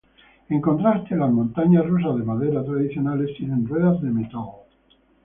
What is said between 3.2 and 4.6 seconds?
tienen ruedas de metal.